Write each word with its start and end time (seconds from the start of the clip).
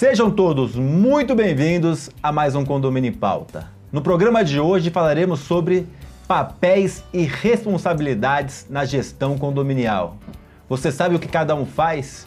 Sejam 0.00 0.30
todos 0.30 0.76
muito 0.76 1.34
bem-vindos 1.34 2.08
a 2.22 2.32
mais 2.32 2.54
um 2.54 2.64
Condomínio 2.64 3.10
em 3.10 3.12
Pauta. 3.12 3.68
No 3.92 4.00
programa 4.00 4.42
de 4.42 4.58
hoje 4.58 4.88
falaremos 4.88 5.40
sobre 5.40 5.86
papéis 6.26 7.04
e 7.12 7.24
responsabilidades 7.24 8.66
na 8.70 8.86
gestão 8.86 9.36
condominial. 9.36 10.16
Você 10.70 10.90
sabe 10.90 11.16
o 11.16 11.18
que 11.18 11.28
cada 11.28 11.54
um 11.54 11.66
faz? 11.66 12.26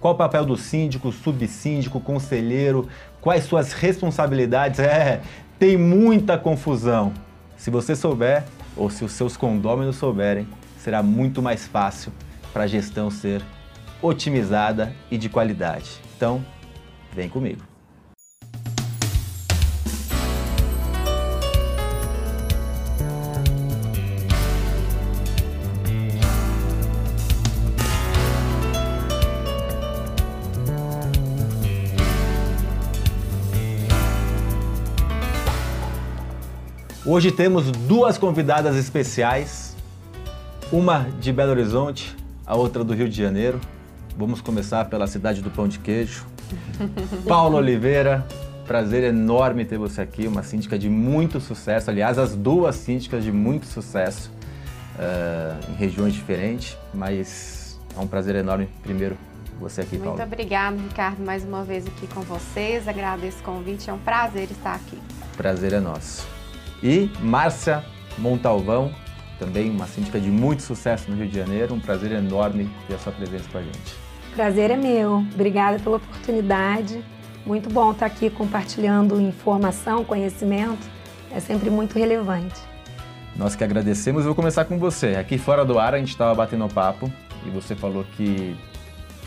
Qual 0.00 0.14
o 0.14 0.16
papel 0.16 0.44
do 0.44 0.56
síndico, 0.56 1.12
subsíndico, 1.12 2.00
conselheiro? 2.00 2.88
Quais 3.20 3.44
suas 3.44 3.72
responsabilidades? 3.72 4.80
É, 4.82 5.20
tem 5.60 5.76
muita 5.76 6.36
confusão. 6.36 7.12
Se 7.56 7.70
você 7.70 7.94
souber, 7.94 8.42
ou 8.76 8.90
se 8.90 9.04
os 9.04 9.12
seus 9.12 9.36
condôminos 9.36 9.94
souberem, 9.94 10.44
será 10.76 11.04
muito 11.04 11.40
mais 11.40 11.68
fácil 11.68 12.12
para 12.52 12.64
a 12.64 12.66
gestão 12.66 13.12
ser 13.12 13.40
otimizada 14.02 14.92
e 15.08 15.16
de 15.16 15.28
qualidade. 15.28 15.88
Então, 16.16 16.44
vem 17.14 17.28
comigo. 17.28 17.62
Hoje 37.04 37.30
temos 37.30 37.70
duas 37.70 38.16
convidadas 38.16 38.76
especiais, 38.76 39.76
uma 40.72 41.00
de 41.20 41.32
Belo 41.32 41.50
Horizonte, 41.50 42.16
a 42.46 42.56
outra 42.56 42.82
do 42.82 42.94
Rio 42.94 43.08
de 43.08 43.20
Janeiro. 43.20 43.60
Vamos 44.16 44.40
começar 44.40 44.86
pela 44.86 45.06
cidade 45.06 45.42
do 45.42 45.50
pão 45.50 45.68
de 45.68 45.78
queijo. 45.78 46.31
Paulo 47.26 47.56
Oliveira, 47.56 48.26
prazer 48.66 49.04
enorme 49.04 49.64
ter 49.64 49.78
você 49.78 50.00
aqui, 50.00 50.26
uma 50.26 50.42
síndica 50.42 50.78
de 50.78 50.88
muito 50.88 51.40
sucesso. 51.40 51.90
Aliás, 51.90 52.18
as 52.18 52.34
duas 52.34 52.76
síndicas 52.76 53.24
de 53.24 53.32
muito 53.32 53.66
sucesso 53.66 54.30
uh, 54.96 55.70
em 55.70 55.74
regiões 55.74 56.14
diferentes, 56.14 56.76
mas 56.92 57.78
é 57.96 58.00
um 58.00 58.06
prazer 58.06 58.34
enorme, 58.36 58.68
primeiro, 58.82 59.16
você 59.60 59.82
aqui, 59.82 59.96
Paulo. 59.96 60.16
Muito 60.16 60.26
obrigada, 60.26 60.76
Ricardo, 60.76 61.24
mais 61.24 61.44
uma 61.44 61.62
vez 61.62 61.86
aqui 61.86 62.06
com 62.08 62.22
vocês. 62.22 62.88
Agradeço 62.88 63.38
o 63.40 63.42
convite, 63.42 63.88
é 63.88 63.92
um 63.92 63.98
prazer 63.98 64.50
estar 64.50 64.74
aqui. 64.74 64.98
Prazer 65.36 65.72
é 65.72 65.80
nosso. 65.80 66.26
E 66.82 67.10
Márcia 67.20 67.84
Montalvão, 68.18 68.92
também 69.38 69.70
uma 69.70 69.86
síndica 69.86 70.20
de 70.20 70.30
muito 70.30 70.62
sucesso 70.62 71.10
no 71.10 71.16
Rio 71.16 71.28
de 71.28 71.36
Janeiro. 71.36 71.74
Um 71.74 71.80
prazer 71.80 72.12
enorme 72.12 72.70
ter 72.88 72.94
a 72.94 72.98
sua 72.98 73.12
presença 73.12 73.44
com 73.50 73.58
a 73.58 73.62
gente. 73.62 74.01
Prazer 74.34 74.70
é 74.70 74.76
meu. 74.76 75.24
Obrigada 75.34 75.78
pela 75.78 75.96
oportunidade. 75.98 77.04
Muito 77.44 77.68
bom 77.68 77.92
estar 77.92 78.06
aqui 78.06 78.30
compartilhando 78.30 79.20
informação, 79.20 80.04
conhecimento. 80.04 80.88
É 81.30 81.38
sempre 81.38 81.68
muito 81.68 81.98
relevante. 81.98 82.60
Nós 83.36 83.54
que 83.54 83.62
agradecemos. 83.62 84.24
Vou 84.24 84.34
começar 84.34 84.64
com 84.64 84.78
você. 84.78 85.16
Aqui 85.16 85.36
fora 85.36 85.64
do 85.64 85.78
ar 85.78 85.94
a 85.94 85.98
gente 85.98 86.10
estava 86.10 86.34
batendo 86.34 86.66
papo 86.68 87.12
e 87.46 87.50
você 87.50 87.74
falou 87.74 88.04
que 88.16 88.56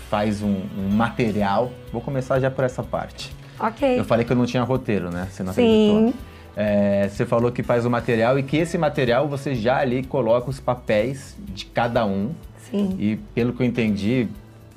faz 0.10 0.42
um, 0.42 0.62
um, 0.78 0.90
material. 0.90 1.72
Vou 1.92 2.02
começar 2.02 2.40
já 2.40 2.50
por 2.50 2.64
essa 2.64 2.82
parte. 2.82 3.32
Ok. 3.60 4.00
Eu 4.00 4.06
falei 4.06 4.26
que 4.26 4.32
eu 4.32 4.38
não 4.38 4.46
tinha 4.46 4.64
roteiro, 4.64 5.12
né? 5.12 5.28
Você 5.30 5.44
não 5.44 5.54
Sim. 5.54 5.98
acreditou. 5.98 6.36
É, 6.58 7.10
você 7.10 7.26
falou 7.26 7.52
que 7.52 7.62
faz 7.62 7.86
o 7.86 7.90
material 7.90 8.40
e 8.40 8.44
que 8.44 8.58
esse 8.58 8.78
material 8.78 9.28
você 9.28 9.54
já 9.54 9.78
ali 9.78 10.04
coloca 10.04 10.50
os 10.50 10.60
papéis 10.60 11.36
de 11.40 11.66
cada 11.66 12.06
um. 12.06 12.32
Sim. 12.72 12.96
E 12.98 13.18
pelo 13.36 13.54
que 13.54 13.62
eu 13.62 13.68
entendi, 13.68 14.30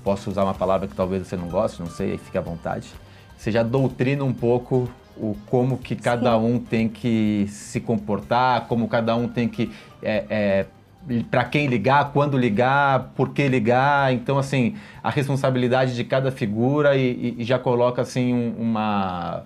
posso 0.08 0.30
usar 0.30 0.42
uma 0.42 0.54
palavra 0.54 0.88
que 0.88 0.94
talvez 0.94 1.26
você 1.26 1.36
não 1.36 1.48
goste, 1.48 1.82
não 1.82 1.90
sei, 1.90 2.12
aí 2.12 2.18
fique 2.18 2.38
à 2.38 2.40
vontade. 2.40 2.88
Você 3.36 3.52
já 3.52 3.62
doutrina 3.62 4.24
um 4.24 4.32
pouco 4.32 4.88
o 5.18 5.36
como 5.50 5.76
que 5.76 5.94
cada 5.94 6.32
Sim. 6.32 6.46
um 6.46 6.58
tem 6.58 6.88
que 6.88 7.44
se 7.50 7.78
comportar, 7.78 8.66
como 8.68 8.88
cada 8.88 9.14
um 9.14 9.28
tem 9.28 9.46
que 9.46 9.70
é, 10.02 10.24
é, 10.30 10.66
para 11.30 11.44
quem 11.44 11.66
ligar, 11.66 12.10
quando 12.10 12.38
ligar, 12.38 13.12
por 13.14 13.34
que 13.34 13.46
ligar. 13.48 14.10
Então, 14.14 14.38
assim, 14.38 14.76
a 15.02 15.10
responsabilidade 15.10 15.94
de 15.94 16.04
cada 16.04 16.32
figura 16.32 16.96
e, 16.96 17.34
e 17.36 17.44
já 17.44 17.58
coloca 17.58 18.00
assim 18.00 18.32
um, 18.32 18.54
uma 18.58 19.44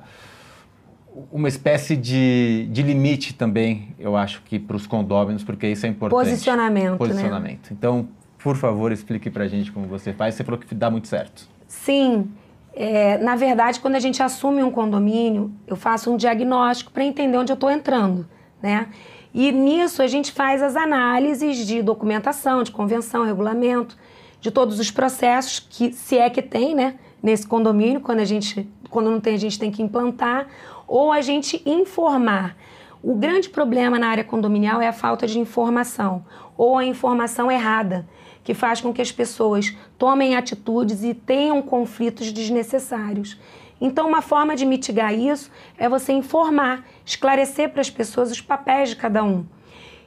uma 1.30 1.48
espécie 1.48 1.96
de, 1.96 2.68
de 2.70 2.82
limite 2.82 3.34
também, 3.34 3.94
eu 3.98 4.16
acho 4.16 4.40
que 4.42 4.58
para 4.58 4.76
os 4.76 4.86
condôminos, 4.86 5.42
porque 5.42 5.66
isso 5.66 5.84
é 5.84 5.88
importante. 5.88 6.24
Posicionamento, 6.24 6.98
Posicionamento. 6.98 7.70
Né? 7.70 7.76
Então, 7.78 8.08
por 8.42 8.56
favor, 8.56 8.90
explique 8.90 9.30
para 9.30 9.44
a 9.44 9.48
gente 9.48 9.70
como 9.70 9.86
você 9.86 10.12
faz. 10.12 10.34
Você 10.34 10.44
falou 10.44 10.58
que 10.58 10.74
dá 10.74 10.90
muito 10.90 11.08
certo. 11.08 11.48
Sim. 11.68 12.30
É, 12.74 13.18
na 13.18 13.36
verdade, 13.36 13.80
quando 13.80 13.94
a 13.94 14.00
gente 14.00 14.22
assume 14.22 14.62
um 14.62 14.70
condomínio, 14.70 15.52
eu 15.66 15.76
faço 15.76 16.10
um 16.10 16.16
diagnóstico 16.16 16.90
para 16.90 17.04
entender 17.04 17.36
onde 17.36 17.52
eu 17.52 17.54
estou 17.54 17.70
entrando, 17.70 18.26
né? 18.62 18.88
E 19.34 19.52
nisso 19.52 20.02
a 20.02 20.06
gente 20.06 20.32
faz 20.32 20.62
as 20.62 20.74
análises 20.76 21.66
de 21.66 21.82
documentação, 21.82 22.62
de 22.62 22.70
convenção, 22.70 23.24
regulamento, 23.24 23.96
de 24.40 24.50
todos 24.50 24.80
os 24.80 24.90
processos 24.90 25.60
que, 25.60 25.92
se 25.92 26.18
é 26.18 26.28
que 26.28 26.42
tem, 26.42 26.74
né? 26.74 26.96
Nesse 27.22 27.46
condomínio, 27.46 28.00
quando 28.00 28.20
a 28.20 28.24
gente, 28.24 28.68
quando 28.90 29.10
não 29.10 29.20
tem, 29.20 29.34
a 29.34 29.38
gente 29.38 29.58
tem 29.58 29.70
que 29.70 29.82
implantar 29.82 30.48
ou 30.86 31.12
a 31.12 31.20
gente 31.20 31.62
informar. 31.64 32.56
O 33.02 33.14
grande 33.14 33.48
problema 33.48 33.98
na 33.98 34.08
área 34.08 34.24
condominial 34.24 34.80
é 34.80 34.88
a 34.88 34.92
falta 34.92 35.26
de 35.26 35.38
informação 35.38 36.24
ou 36.56 36.78
a 36.78 36.84
informação 36.84 37.50
errada, 37.50 38.06
que 38.44 38.54
faz 38.54 38.80
com 38.80 38.92
que 38.92 39.02
as 39.02 39.12
pessoas 39.12 39.76
tomem 39.98 40.36
atitudes 40.36 41.02
e 41.04 41.14
tenham 41.14 41.62
conflitos 41.62 42.32
desnecessários. 42.32 43.38
Então, 43.80 44.08
uma 44.08 44.22
forma 44.22 44.54
de 44.54 44.64
mitigar 44.64 45.12
isso 45.12 45.50
é 45.76 45.88
você 45.88 46.12
informar, 46.12 46.84
esclarecer 47.04 47.70
para 47.70 47.80
as 47.80 47.90
pessoas 47.90 48.30
os 48.30 48.40
papéis 48.40 48.90
de 48.90 48.96
cada 48.96 49.24
um. 49.24 49.44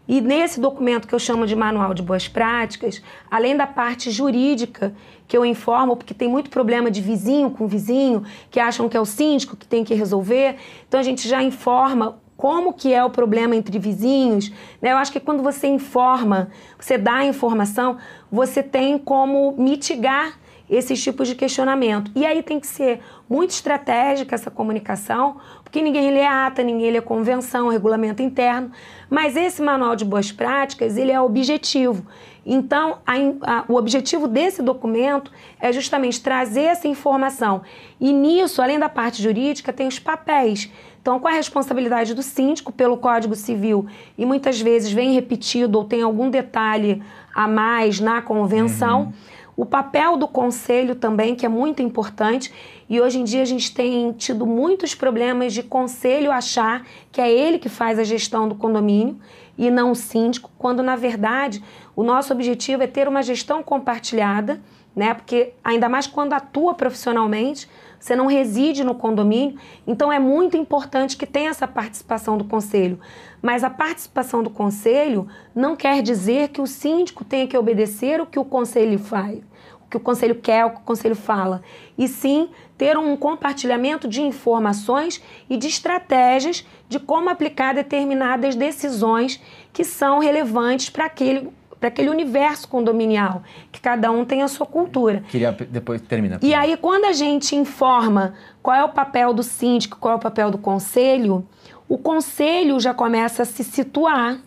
E 0.07 0.21
nesse 0.21 0.59
documento 0.59 1.07
que 1.07 1.15
eu 1.15 1.19
chamo 1.19 1.47
de 1.47 1.55
Manual 1.55 1.93
de 1.93 2.03
Boas 2.03 2.27
Práticas, 2.27 3.01
além 3.29 3.57
da 3.57 3.65
parte 3.65 4.11
jurídica, 4.11 4.95
que 5.27 5.35
eu 5.35 5.43
informo, 5.43 5.95
porque 5.97 6.13
tem 6.13 6.29
muito 6.29 6.49
problema 6.51 6.91
de 6.91 7.01
vizinho 7.01 7.49
com 7.49 7.67
vizinho, 7.67 8.23
que 8.51 8.59
acham 8.59 8.87
que 8.87 8.95
é 8.95 9.01
o 9.01 9.05
síndico 9.05 9.57
que 9.57 9.65
tem 9.65 9.83
que 9.83 9.95
resolver, 9.95 10.57
então 10.87 10.99
a 10.99 11.03
gente 11.03 11.27
já 11.27 11.41
informa 11.41 12.21
como 12.45 12.73
que 12.73 12.93
é 12.93 13.03
o 13.03 13.09
problema 13.09 13.55
entre 13.55 13.79
vizinhos. 13.79 14.51
Né? 14.79 14.91
Eu 14.91 14.97
acho 14.97 15.11
que 15.11 15.19
quando 15.19 15.41
você 15.41 15.65
informa, 15.65 16.51
você 16.79 16.95
dá 16.95 17.15
a 17.15 17.25
informação, 17.25 17.97
você 18.31 18.61
tem 18.61 18.99
como 18.99 19.55
mitigar 19.57 20.37
esses 20.69 21.03
tipos 21.03 21.27
de 21.27 21.33
questionamento. 21.33 22.11
E 22.15 22.23
aí 22.23 22.43
tem 22.43 22.59
que 22.59 22.67
ser 22.67 23.01
muito 23.27 23.49
estratégica 23.49 24.35
essa 24.35 24.51
comunicação, 24.51 25.37
porque 25.63 25.81
ninguém 25.81 26.11
lê 26.11 26.23
ata, 26.23 26.61
ninguém 26.61 26.91
lê 26.91 27.01
convenção, 27.01 27.67
regulamento 27.69 28.21
interno, 28.21 28.71
mas 29.09 29.35
esse 29.35 29.59
manual 29.59 29.95
de 29.95 30.05
boas 30.05 30.31
práticas, 30.31 30.97
ele 30.97 31.11
é 31.11 31.19
objetivo. 31.19 32.05
Então, 32.45 32.99
a, 33.07 33.13
a, 33.41 33.65
o 33.67 33.73
objetivo 33.73 34.27
desse 34.27 34.61
documento 34.61 35.31
é 35.59 35.73
justamente 35.73 36.21
trazer 36.21 36.65
essa 36.65 36.87
informação. 36.87 37.63
E 37.99 38.13
nisso, 38.13 38.61
além 38.61 38.77
da 38.77 38.87
parte 38.87 39.19
jurídica, 39.23 39.73
tem 39.73 39.87
os 39.87 39.97
papéis. 39.97 40.69
Então, 41.05 41.19
qual 41.19 41.29
é 41.29 41.35
a 41.35 41.37
responsabilidade 41.37 42.15
do 42.15 42.23
síndico 42.23 42.71
pelo 42.71 42.97
Código 42.97 43.35
Civil? 43.35 43.85
E 44.17 44.25
muitas 44.25 44.59
vezes 44.59 44.91
vem 44.91 45.13
repetido 45.13 45.77
ou 45.77 45.85
tem 45.85 46.01
algum 46.01 46.31
detalhe 46.31 46.99
a 47.35 47.47
mais 47.47 47.99
na 47.99 48.23
convenção. 48.23 49.01
Uhum. 49.01 49.13
O 49.55 49.65
papel 49.67 50.17
do 50.17 50.27
conselho 50.27 50.95
também, 50.95 51.35
que 51.35 51.45
é 51.45 51.49
muito 51.49 51.79
importante, 51.79 52.51
e 52.89 52.99
hoje 52.99 53.19
em 53.19 53.23
dia 53.23 53.43
a 53.43 53.45
gente 53.45 53.71
tem 53.71 54.13
tido 54.13 54.47
muitos 54.47 54.95
problemas 54.95 55.53
de 55.53 55.61
conselho 55.61 56.31
achar 56.31 56.83
que 57.11 57.21
é 57.21 57.31
ele 57.31 57.59
que 57.59 57.69
faz 57.69 57.99
a 57.99 58.03
gestão 58.03 58.49
do 58.49 58.55
condomínio 58.55 59.15
e 59.59 59.69
não 59.69 59.91
o 59.91 59.95
síndico, 59.95 60.49
quando 60.57 60.81
na 60.81 60.95
verdade 60.95 61.63
o 61.95 62.03
nosso 62.03 62.33
objetivo 62.33 62.81
é 62.81 62.87
ter 62.87 63.07
uma 63.07 63.21
gestão 63.21 63.61
compartilhada, 63.61 64.59
né? 64.95 65.13
Porque 65.13 65.53
ainda 65.63 65.87
mais 65.87 66.07
quando 66.07 66.33
atua 66.33 66.73
profissionalmente, 66.73 67.69
você 68.05 68.15
não 68.15 68.27
reside 68.27 68.83
no 68.83 68.93
condomínio, 68.93 69.57
então 69.87 70.13
é 70.13 70.19
muito 70.19 70.55
importante 70.55 71.17
que 71.17 71.25
tenha 71.25 71.49
essa 71.49 71.67
participação 71.67 72.37
do 72.37 72.43
conselho. 72.43 72.99
Mas 73.41 73.63
a 73.63 73.69
participação 73.69 74.43
do 74.43 74.49
conselho 74.51 75.27
não 75.55 75.75
quer 75.75 76.03
dizer 76.03 76.49
que 76.49 76.61
o 76.61 76.67
síndico 76.67 77.25
tenha 77.25 77.47
que 77.47 77.57
obedecer 77.57 78.21
o 78.21 78.27
que 78.27 78.37
o 78.37 78.45
conselho 78.45 78.99
faz, 78.99 79.39
o 79.83 79.89
que 79.89 79.97
o 79.97 79.99
conselho 79.99 80.35
quer, 80.35 80.65
o 80.65 80.69
que 80.69 80.81
o 80.81 80.83
conselho 80.83 81.15
fala, 81.15 81.63
e 81.97 82.07
sim 82.07 82.49
ter 82.77 82.95
um 82.95 83.17
compartilhamento 83.17 84.07
de 84.07 84.21
informações 84.21 85.19
e 85.49 85.57
de 85.57 85.65
estratégias 85.65 86.63
de 86.87 86.99
como 86.99 87.31
aplicar 87.31 87.73
determinadas 87.73 88.55
decisões 88.55 89.41
que 89.73 89.83
são 89.83 90.19
relevantes 90.19 90.91
para 90.91 91.05
aquele 91.05 91.51
para 91.79 91.89
aquele 91.89 92.09
universo 92.09 92.67
condominial, 92.67 93.43
que 93.71 93.79
cada 93.79 94.11
um 94.11 94.25
tem 94.25 94.41
a 94.41 94.47
sua 94.47 94.65
cultura. 94.65 95.23
Queria 95.29 95.51
depois 95.51 96.01
terminar. 96.01 96.39
E 96.41 96.53
aí 96.53 96.77
quando 96.77 97.05
a 97.05 97.13
gente 97.13 97.55
informa 97.55 98.33
qual 98.61 98.75
é 98.75 98.83
o 98.83 98.89
papel 98.89 99.33
do 99.33 99.43
síndico, 99.43 99.97
qual 99.99 100.13
é 100.13 100.17
o 100.17 100.19
papel 100.19 100.49
do 100.49 100.57
conselho, 100.57 101.47
o 101.87 101.97
conselho 101.97 102.79
já 102.79 102.93
começa 102.93 103.43
a 103.43 103.45
se 103.45 103.63
situar, 103.63 104.39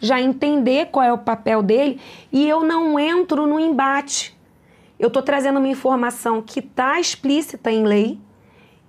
já 0.00 0.20
entender 0.20 0.86
qual 0.86 1.04
é 1.04 1.12
o 1.12 1.18
papel 1.18 1.62
dele 1.62 2.00
e 2.32 2.48
eu 2.48 2.62
não 2.62 2.98
entro 2.98 3.46
no 3.46 3.58
embate. 3.58 4.36
Eu 4.98 5.08
estou 5.08 5.22
trazendo 5.22 5.58
uma 5.58 5.68
informação 5.68 6.42
que 6.42 6.60
está 6.60 6.98
explícita 6.98 7.70
em 7.70 7.84
lei 7.84 8.18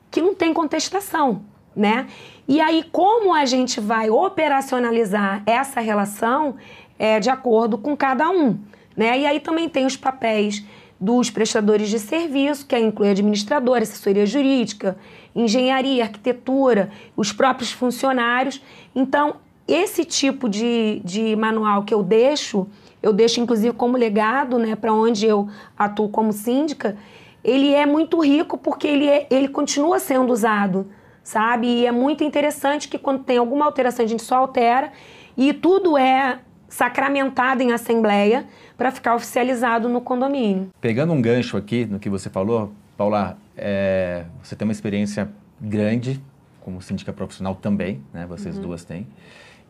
que 0.09 0.21
não 0.21 0.33
tem 0.33 0.53
contestação, 0.53 1.43
né? 1.75 2.07
E 2.47 2.59
aí, 2.59 2.83
como 2.91 3.33
a 3.33 3.45
gente 3.45 3.79
vai 3.79 4.09
operacionalizar 4.09 5.43
essa 5.45 5.79
relação 5.79 6.55
é 6.99 7.19
de 7.19 7.29
acordo 7.29 7.77
com 7.77 7.95
cada 7.95 8.29
um, 8.29 8.59
né? 8.95 9.19
E 9.19 9.25
aí 9.25 9.39
também 9.39 9.69
tem 9.69 9.85
os 9.85 9.95
papéis 9.95 10.63
dos 10.99 11.29
prestadores 11.29 11.89
de 11.89 11.97
serviço, 11.97 12.67
que 12.67 12.77
inclui 12.77 13.09
administrador, 13.09 13.77
assessoria 13.77 14.25
jurídica, 14.25 14.97
engenharia, 15.33 16.03
arquitetura, 16.03 16.91
os 17.15 17.31
próprios 17.31 17.71
funcionários. 17.71 18.61
Então, 18.93 19.37
esse 19.65 20.03
tipo 20.03 20.49
de, 20.49 21.01
de 21.05 21.35
manual 21.37 21.83
que 21.83 21.93
eu 21.93 22.03
deixo, 22.03 22.67
eu 23.01 23.13
deixo 23.13 23.39
inclusive 23.39 23.73
como 23.73 23.95
legado, 23.95 24.59
né, 24.59 24.75
para 24.75 24.93
onde 24.93 25.25
eu 25.25 25.47
atuo 25.77 26.09
como 26.09 26.33
síndica, 26.33 26.97
ele 27.41 27.73
é 27.73 27.85
muito 27.85 28.19
rico 28.19 28.57
porque 28.57 28.87
ele, 28.87 29.07
é, 29.07 29.25
ele 29.29 29.47
continua 29.47 29.99
sendo 29.99 30.33
usado, 30.33 30.87
sabe? 31.23 31.67
E 31.67 31.85
é 31.85 31.91
muito 31.91 32.23
interessante 32.25 32.89
que 32.89 32.97
quando 32.97 33.23
tem 33.23 33.37
alguma 33.37 33.65
alteração 33.65 34.03
a 34.03 34.07
gente 34.07 34.23
só 34.23 34.35
altera 34.35 34.91
e 35.37 35.53
tudo 35.53 35.97
é 35.97 36.39
sacramentado 36.69 37.61
em 37.61 37.71
assembleia 37.71 38.45
para 38.77 38.91
ficar 38.91 39.15
oficializado 39.15 39.89
no 39.89 39.99
condomínio. 39.99 40.69
Pegando 40.79 41.11
um 41.11 41.21
gancho 41.21 41.57
aqui 41.57 41.85
no 41.85 41.99
que 41.99 42.09
você 42.09 42.29
falou, 42.29 42.71
Paula, 42.95 43.37
é, 43.57 44.25
você 44.41 44.55
tem 44.55 44.65
uma 44.67 44.71
experiência 44.71 45.29
grande 45.59 46.21
como 46.61 46.81
síndica 46.81 47.11
profissional 47.11 47.55
também, 47.55 48.01
né? 48.13 48.25
Vocês 48.27 48.55
uhum. 48.55 48.61
duas 48.61 48.85
têm. 48.85 49.07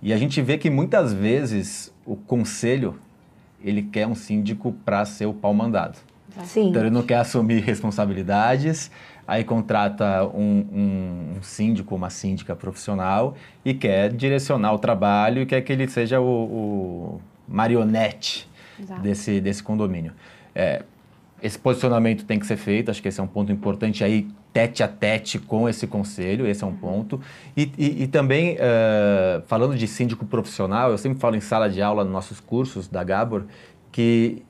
E 0.02 0.14
a 0.14 0.18
gente 0.18 0.42
vê 0.42 0.58
que 0.58 0.70
muitas 0.70 1.14
vezes 1.14 1.94
o 2.06 2.16
conselho 2.16 3.00
ele 3.64 3.82
quer 3.82 4.08
um 4.08 4.16
síndico 4.16 4.74
para 4.86 5.04
ser 5.06 5.26
o 5.26 5.34
pau 5.34 5.54
mandado. 5.54 5.98
Sim. 6.44 6.70
Então 6.70 6.82
ele 6.82 6.92
não 6.92 7.04
quer 7.04 7.18
assumir 7.18 7.62
responsabilidades, 7.66 8.92
aí 9.30 9.44
contrata 9.44 10.26
um, 10.26 10.66
um, 10.74 11.38
um, 11.38 11.44
síndico, 11.44 11.96
uma 11.96 12.10
síndica 12.10 12.56
profissional 12.56 13.36
e 13.64 13.74
quer 13.74 14.12
direcionar 14.12 14.74
o 14.74 14.80
trabalho 14.80 15.44
e 15.44 15.46
quer 15.46 15.62
que 15.62 15.72
ele 15.72 15.88
seja 15.88 16.20
o, 16.20 16.26
o 16.26 17.22
marionete 17.48 18.50
desse, 19.02 19.40
desse 19.40 19.62
condomínio. 19.62 20.14
É, 20.56 20.84
esse 21.42 21.58
posicionamento 21.58 22.26
tem 22.26 22.40
que 22.40 22.46
ser 22.48 22.58
feito, 22.58 22.90
acho 22.90 23.02
que 23.02 23.08
esse 23.08 23.20
é 23.20 23.24
um 23.24 23.28
ponto 23.28 23.52
importante 23.52 24.04
aí, 24.04 24.28
tete 24.52 24.82
a 24.82 24.88
tete 24.88 25.38
com 25.38 25.70
esse 25.70 25.86
conselho, 25.86 26.48
esse 26.48 26.64
é 26.64 26.68
um 26.68 26.76
ponto. 26.76 27.22
E, 27.56 27.72
e, 27.78 28.04
e 28.04 28.08
também, 28.08 28.56
uh, 28.56 29.42
falando 29.46 29.76
de 29.76 29.88
síndico 29.88 30.26
profissional, 30.26 30.90
eu 30.90 30.98
sempre 30.98 31.20
falo 31.20 31.36
em 31.36 31.40
sala 31.40 31.70
de 31.70 31.82
aula 31.82 32.04
nos 32.04 32.12
nossos 32.12 32.40
cursos 32.40 32.88
da 32.88 33.04
Gabor, 33.04 33.46
que 33.92 34.44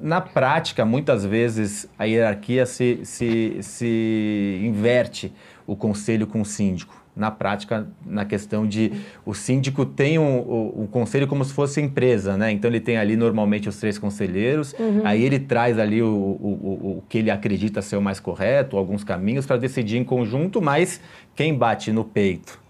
na 0.00 0.20
prática, 0.20 0.84
muitas 0.84 1.24
vezes, 1.24 1.88
a 1.98 2.04
hierarquia 2.04 2.66
se, 2.66 3.00
se, 3.04 3.58
se 3.60 4.60
inverte 4.62 5.32
o 5.66 5.74
conselho 5.74 6.26
com 6.26 6.40
o 6.40 6.44
síndico 6.44 7.06
na 7.16 7.30
prática, 7.30 7.88
na 8.04 8.26
questão 8.26 8.66
de 8.66 8.92
o 9.24 9.32
síndico 9.32 9.86
tem 9.86 10.18
um, 10.18 10.22
um, 10.22 10.82
um, 10.82 10.86
conselho 10.86 11.26
como 11.26 11.42
se 11.46 11.52
fosse 11.54 11.80
empresa, 11.80 12.36
né? 12.36 12.52
Então 12.52 12.70
ele 12.70 12.78
tem 12.78 12.98
ali 12.98 13.16
normalmente 13.16 13.70
os 13.70 13.78
três 13.78 13.98
conselheiros, 13.98 14.74
uhum. 14.78 15.00
aí 15.02 15.24
ele 15.24 15.38
traz 15.38 15.78
ali 15.78 16.02
o, 16.02 16.06
o, 16.06 16.98
o, 16.98 17.04
que 17.08 17.16
ele 17.18 17.30
acredita 17.30 17.80
ser 17.80 17.96
o 17.96 18.02
mais 18.02 18.20
correto, 18.20 18.76
alguns 18.76 19.02
caminhos 19.02 19.46
para 19.46 19.56
decidir 19.56 19.96
em 19.96 20.04
conjunto, 20.04 20.60
mas 20.60 21.00
quem 21.34 21.54
bate 21.54 21.90
no 21.90 22.04
peito 22.04 22.60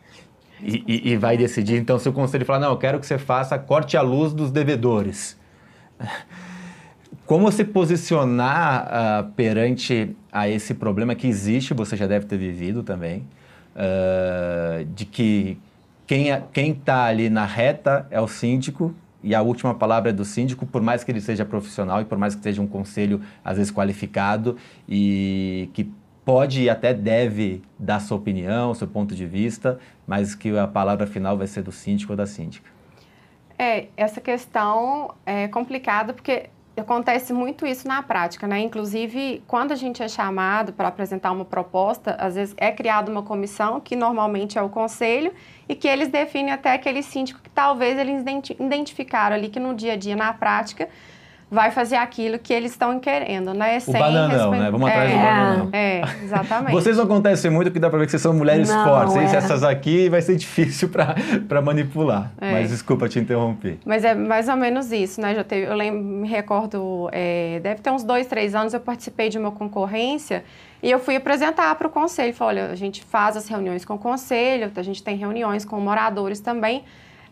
e, 0.62 0.84
e, 0.86 1.12
e, 1.12 1.16
vai 1.16 1.36
decidir, 1.36 1.76
então 1.76 1.98
se 1.98 2.08
o 2.08 2.12
conselho 2.12 2.46
falar, 2.46 2.60
não, 2.60 2.70
eu 2.70 2.78
quero 2.78 3.00
que 3.00 3.06
você 3.06 3.18
faça 3.18 3.58
corte 3.58 3.96
a 3.96 4.00
luz 4.00 4.32
dos 4.32 4.52
devedores. 4.52 5.36
Como 7.24 7.50
se 7.50 7.64
posicionar 7.64 8.86
uh, 8.86 9.32
perante 9.32 10.16
a 10.30 10.48
esse 10.48 10.74
problema 10.74 11.14
que 11.14 11.26
existe, 11.26 11.74
você 11.74 11.96
já 11.96 12.06
deve 12.06 12.26
ter 12.26 12.36
vivido 12.36 12.82
também, 12.82 13.26
uh, 13.74 14.84
de 14.94 15.04
que 15.04 15.58
quem 16.06 16.30
é, 16.30 16.42
está 16.54 17.04
ali 17.04 17.28
na 17.28 17.44
reta 17.44 18.06
é 18.10 18.20
o 18.20 18.28
síndico 18.28 18.94
e 19.22 19.34
a 19.34 19.42
última 19.42 19.74
palavra 19.74 20.10
é 20.10 20.12
do 20.12 20.24
síndico, 20.24 20.64
por 20.64 20.80
mais 20.80 21.02
que 21.02 21.10
ele 21.10 21.20
seja 21.20 21.44
profissional 21.44 22.00
e 22.00 22.04
por 22.04 22.16
mais 22.16 22.36
que 22.36 22.42
seja 22.42 22.62
um 22.62 22.66
conselho, 22.66 23.20
às 23.44 23.56
vezes, 23.56 23.72
qualificado 23.72 24.56
e 24.88 25.68
que 25.72 25.90
pode 26.24 26.62
e 26.62 26.70
até 26.70 26.94
deve 26.94 27.62
dar 27.78 28.00
sua 28.00 28.16
opinião, 28.16 28.72
seu 28.74 28.86
ponto 28.86 29.14
de 29.14 29.26
vista, 29.26 29.78
mas 30.06 30.34
que 30.34 30.56
a 30.56 30.66
palavra 30.66 31.06
final 31.06 31.36
vai 31.36 31.46
ser 31.46 31.62
do 31.62 31.72
síndico 31.72 32.12
ou 32.12 32.16
da 32.16 32.26
síndica. 32.26 32.70
É, 33.58 33.86
essa 33.96 34.20
questão 34.20 35.14
é 35.24 35.48
complicada 35.48 36.12
porque 36.12 36.50
acontece 36.80 37.32
muito 37.32 37.66
isso 37.66 37.88
na 37.88 38.02
prática, 38.02 38.46
né? 38.46 38.60
Inclusive, 38.60 39.42
quando 39.46 39.72
a 39.72 39.74
gente 39.74 40.02
é 40.02 40.08
chamado 40.08 40.72
para 40.72 40.88
apresentar 40.88 41.32
uma 41.32 41.44
proposta, 41.44 42.16
às 42.18 42.34
vezes 42.34 42.54
é 42.58 42.70
criada 42.70 43.10
uma 43.10 43.22
comissão, 43.22 43.80
que 43.80 43.96
normalmente 43.96 44.58
é 44.58 44.62
o 44.62 44.68
conselho, 44.68 45.32
e 45.68 45.74
que 45.74 45.88
eles 45.88 46.08
definem 46.08 46.52
até 46.52 46.72
aquele 46.72 47.02
síndico 47.02 47.40
que 47.40 47.50
talvez 47.50 47.98
eles 47.98 48.22
identificaram 48.60 49.36
ali 49.36 49.48
que 49.48 49.58
no 49.58 49.74
dia 49.74 49.94
a 49.94 49.96
dia, 49.96 50.14
na 50.14 50.32
prática, 50.32 50.88
vai 51.48 51.70
fazer 51.70 51.96
aquilo 51.96 52.38
que 52.38 52.52
eles 52.52 52.72
estão 52.72 52.98
querendo, 52.98 53.54
né? 53.54 53.76
O 53.76 53.80
Sem 53.80 53.94
bananão, 53.94 54.50
respe... 54.50 54.64
né? 54.64 54.70
Vamos 54.70 54.88
atrás 54.88 55.10
é, 55.10 55.14
do 55.14 55.20
bananão. 55.20 55.68
É, 55.72 56.02
exatamente. 56.24 56.72
Vocês 56.72 56.96
não 56.96 57.04
acontecem 57.04 57.50
muito, 57.50 57.70
que 57.70 57.78
dá 57.78 57.88
para 57.88 58.00
ver 58.00 58.06
que 58.06 58.10
vocês 58.10 58.22
são 58.22 58.34
mulheres 58.34 58.68
não, 58.68 58.84
fortes. 58.84 59.16
É. 59.16 59.36
Essas 59.36 59.62
aqui 59.62 60.08
vai 60.08 60.20
ser 60.20 60.34
difícil 60.36 60.88
para 60.88 61.62
manipular. 61.62 62.32
É. 62.40 62.52
Mas 62.52 62.70
desculpa 62.70 63.08
te 63.08 63.20
interromper. 63.20 63.78
Mas 63.84 64.04
é 64.04 64.14
mais 64.14 64.48
ou 64.48 64.56
menos 64.56 64.90
isso, 64.90 65.20
né? 65.20 65.34
Já 65.34 65.44
teve, 65.44 65.70
eu 65.70 65.74
lembro, 65.74 66.02
me 66.02 66.28
recordo, 66.28 67.08
é, 67.12 67.60
deve 67.62 67.80
ter 67.80 67.90
uns 67.90 68.02
dois, 68.02 68.26
três 68.26 68.54
anos, 68.54 68.74
eu 68.74 68.80
participei 68.80 69.28
de 69.28 69.38
uma 69.38 69.52
concorrência 69.52 70.42
e 70.82 70.90
eu 70.90 70.98
fui 70.98 71.14
apresentar 71.14 71.72
para 71.76 71.86
o 71.86 71.90
conselho. 71.90 72.34
Falei, 72.34 72.64
olha, 72.64 72.72
a 72.72 72.76
gente 72.76 73.04
faz 73.04 73.36
as 73.36 73.46
reuniões 73.46 73.84
com 73.84 73.94
o 73.94 73.98
conselho, 73.98 74.70
a 74.74 74.82
gente 74.82 75.00
tem 75.00 75.16
reuniões 75.16 75.64
com 75.64 75.78
moradores 75.78 76.40
também 76.40 76.82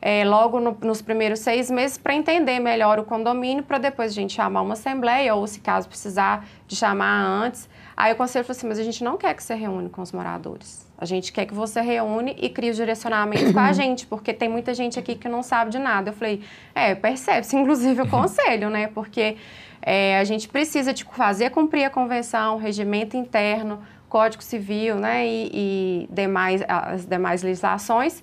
é, 0.07 0.23
logo 0.23 0.61
no, 0.61 0.77
nos 0.83 1.01
primeiros 1.01 1.41
seis 1.41 1.71
meses 1.71 1.97
para 1.97 2.15
entender 2.15 2.61
melhor 2.61 2.99
o 2.99 3.05
condomínio, 3.05 3.65
para 3.65 3.79
depois 3.79 4.13
a 4.13 4.15
gente 4.15 4.35
chamar 4.35 4.61
uma 4.61 4.75
assembleia, 4.75 5.35
ou 5.35 5.47
se 5.47 5.61
caso 5.61 5.89
precisar 5.89 6.47
de 6.69 6.77
chamar 6.77 7.25
antes. 7.25 7.67
Aí 7.97 8.13
o 8.13 8.17
conselho 8.17 8.45
falou 8.45 8.59
assim, 8.59 8.69
mas 8.69 8.79
a 8.79 8.83
gente 8.83 9.03
não 9.03 9.17
quer 9.17 9.33
que 9.33 9.43
você 9.43 9.55
reúne 9.55 9.89
com 9.89 10.03
os 10.03 10.13
moradores. 10.13 10.87
A 10.99 11.07
gente 11.07 11.33
quer 11.33 11.47
que 11.47 11.55
você 11.55 11.81
reúne 11.81 12.37
e 12.39 12.51
crie 12.51 12.69
os 12.69 12.77
direcionamentos 12.77 13.51
com 13.51 13.59
a 13.59 13.73
gente, 13.73 14.07
porque 14.07 14.35
tem 14.35 14.47
muita 14.47 14.75
gente 14.75 14.99
aqui 14.99 15.15
que 15.15 15.27
não 15.27 15.43
sabe 15.43 15.71
de 15.71 15.79
nada. 15.79 16.11
Eu 16.11 16.13
falei, 16.13 16.43
é, 16.75 16.95
percebe-se, 16.95 17.57
inclusive 17.57 18.03
o 18.03 18.09
conselho, 18.11 18.69
né? 18.69 18.89
Porque 18.89 19.39
é, 19.81 20.19
a 20.19 20.25
gente 20.25 20.51
precisa 20.51 20.93
de 20.93 21.03
fazer 21.05 21.49
cumprir 21.49 21.85
a 21.85 21.89
convenção, 21.89 22.59
regimento 22.59 23.17
interno, 23.17 23.81
Código 24.11 24.43
Civil, 24.43 24.97
né? 24.97 25.27
E, 25.27 25.51
e 25.55 26.09
demais, 26.13 26.63
as 26.69 27.07
demais 27.07 27.43
legislações. 27.43 28.23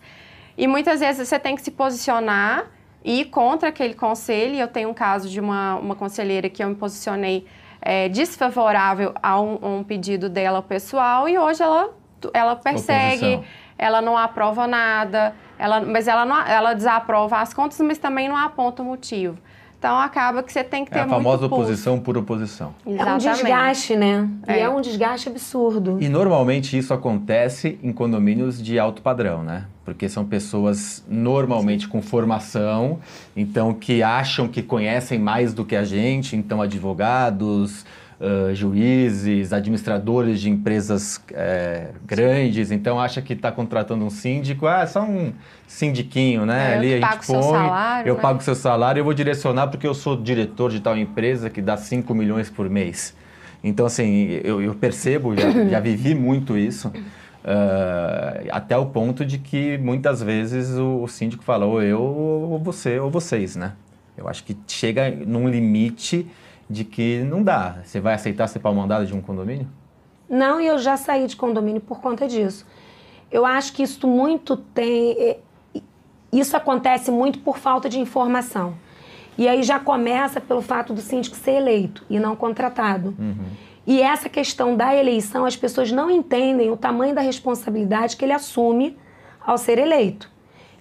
E 0.58 0.68
muitas 0.68 1.00
vezes 1.00 1.28
você 1.28 1.40
tem 1.40 1.56
que 1.56 1.62
se 1.62 1.72
posicionar 1.72 2.66
e 3.04 3.22
ir 3.22 3.26
contra 3.26 3.70
aquele 3.70 3.94
conselho. 3.94 4.56
Eu 4.56 4.68
tenho 4.68 4.90
um 4.90 4.94
caso 4.94 5.30
de 5.30 5.40
uma, 5.40 5.76
uma 5.76 5.96
conselheira 5.96 6.50
que 6.50 6.64
eu 6.64 6.70
me 6.70 6.76
posicionei 6.76 7.46
é, 7.82 8.08
desfavorável 8.10 9.14
a 9.22 9.40
um, 9.42 9.78
um, 9.80 9.84
pedido 9.84 10.30
dela 10.30 10.62
pessoal 10.62 11.28
e 11.28 11.38
hoje 11.38 11.64
ela, 11.64 11.90
ela 12.34 12.56
persegue, 12.56 13.36
Oposição. 13.36 13.44
ela 13.78 14.02
não 14.02 14.16
aprova 14.16 14.68
nada, 14.68 15.34
ela, 15.58 15.82
mas 15.82 16.08
ela, 16.08 16.24
não, 16.24 16.40
ela 16.46 16.74
desaprova 16.74 17.38
as 17.38 17.54
contas, 17.54 17.80
mas 17.80 17.98
também 17.98 18.30
não 18.30 18.38
aponta 18.38 18.84
o 18.84 18.86
motivo. 18.86 19.38
Então 19.82 19.98
acaba 19.98 20.44
que 20.44 20.54
você 20.54 20.64
tem 20.64 20.86
que 20.86 20.92
ter 20.92 21.00
é 21.00 21.02
a 21.02 21.08
famosa 21.08 21.48
oposição 21.48 22.00
por 22.00 22.16
oposição. 22.16 22.72
Exatamente. 22.86 23.28
É 23.28 23.32
um 23.32 23.34
desgaste, 23.34 23.96
né? 23.96 24.30
É. 24.46 24.58
E 24.58 24.60
é 24.60 24.70
um 24.70 24.80
desgaste 24.80 25.28
absurdo. 25.28 25.98
E 26.00 26.08
normalmente 26.08 26.78
isso 26.78 26.94
acontece 26.94 27.80
em 27.82 27.92
condomínios 27.92 28.62
de 28.62 28.78
alto 28.78 29.02
padrão, 29.02 29.42
né? 29.42 29.66
Porque 29.84 30.08
são 30.08 30.24
pessoas 30.24 31.04
normalmente 31.10 31.88
com 31.88 32.00
formação, 32.00 33.00
então 33.36 33.74
que 33.74 34.04
acham 34.04 34.48
que 34.48 34.62
conhecem 34.62 35.18
mais 35.18 35.52
do 35.52 35.66
que 35.66 35.76
a 35.76 35.84
gente, 35.84 36.36
então 36.36 36.62
advogados, 36.62 37.84
uh, 38.22 38.54
juízes, 38.54 39.52
administradores 39.52 40.40
de 40.40 40.50
empresas 40.50 41.18
uh, 41.18 41.94
grandes, 42.06 42.72
então 42.72 43.00
acha 43.00 43.22
que 43.22 43.34
está 43.34 43.52
contratando 43.52 44.06
um 44.06 44.10
síndico, 44.10 44.68
ah, 44.68 44.82
é 44.82 44.86
só 44.86 45.02
um 45.02 45.34
sindiquinho, 45.68 46.46
né? 46.46 46.74
É, 46.74 46.78
Ali 46.78 46.94
a 46.94 47.12
gente 47.12 47.26
põe, 47.26 47.42
salário, 47.42 48.10
eu 48.10 48.16
né? 48.16 48.22
pago 48.22 48.44
seu 48.44 48.56
salário, 48.56 49.00
eu 49.00 49.04
vou 49.04 49.14
direcionar 49.14 49.68
porque 49.68 49.88
eu 49.88 49.96
sou 49.96 50.16
diretor 50.16 50.70
de 50.70 50.80
tal 50.80 50.96
empresa 50.98 51.50
que 51.50 51.62
dá 51.62 51.76
5 51.76 52.14
milhões 52.14 52.50
por 52.50 52.70
mês. 52.70 53.16
Então, 53.64 53.86
assim, 53.86 54.40
eu, 54.44 54.62
eu 54.62 54.74
percebo, 54.76 55.36
já, 55.36 55.52
já 55.68 55.80
vivi 55.80 56.14
muito 56.14 56.58
isso. 56.58 56.90
Uh, 57.44 58.48
até 58.52 58.78
o 58.78 58.86
ponto 58.86 59.26
de 59.26 59.40
que 59.40 59.76
muitas 59.80 60.22
vezes 60.22 60.78
o, 60.78 61.02
o 61.02 61.08
síndico 61.08 61.44
fala 61.44 61.66
ou 61.66 61.82
eu 61.82 62.00
ou 62.00 62.60
você 62.60 63.00
ou 63.00 63.10
vocês, 63.10 63.56
né? 63.56 63.74
Eu 64.16 64.28
acho 64.28 64.44
que 64.44 64.56
chega 64.68 65.10
num 65.10 65.50
limite 65.50 66.28
de 66.72 66.86
que 66.86 67.20
não 67.24 67.44
dá. 67.44 67.78
Você 67.84 68.00
vai 68.00 68.14
aceitar 68.14 68.48
ser 68.48 68.60
pau 68.60 68.74
mandado 68.74 69.06
de 69.06 69.14
um 69.14 69.22
condomínio? 69.22 69.68
Não, 70.30 70.62
e 70.62 70.68
eu 70.68 70.80
já 70.80 70.96
saí 70.96 71.28
de 71.28 71.36
condomínio 71.36 71.82
por 71.82 72.00
conta 72.00 72.28
disso. 72.28 72.66
Eu 73.30 73.46
acho 73.46 73.74
que 73.74 73.84
isso 73.84 74.08
muito 74.08 74.56
tem. 74.56 75.38
Isso 76.32 76.56
acontece 76.56 77.12
muito 77.12 77.40
por 77.40 77.58
falta 77.58 77.90
de 77.90 78.00
informação. 78.00 78.76
E 79.38 79.48
aí 79.48 79.64
já 79.64 79.80
começa 79.80 80.40
pelo 80.40 80.62
fato 80.62 80.94
do 80.94 81.02
síndico 81.02 81.36
ser 81.36 81.54
eleito 81.54 82.06
e 82.10 82.20
não 82.20 82.36
contratado. 82.36 83.14
Uhum. 83.20 83.36
E 83.86 84.02
essa 84.02 84.30
questão 84.30 84.76
da 84.76 84.96
eleição, 84.96 85.46
as 85.46 85.56
pessoas 85.56 85.92
não 85.92 86.10
entendem 86.10 86.70
o 86.70 86.78
tamanho 86.78 87.16
da 87.16 87.22
responsabilidade 87.22 88.16
que 88.16 88.24
ele 88.24 88.34
assume 88.34 88.98
ao 89.46 89.58
ser 89.58 89.80
eleito. 89.80 90.30